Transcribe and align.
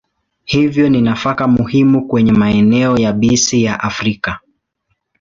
Hivyo 0.45 0.89
ni 0.89 1.01
nafaka 1.01 1.47
muhimu 1.47 2.07
kwenye 2.07 2.31
maeneo 2.31 2.97
yabisi 2.97 3.63
ya 3.63 3.79
Afrika. 3.79 4.39